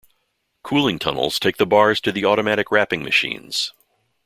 [0.63, 3.71] Cooling tunnels take the bars to the automatic wrapping machines.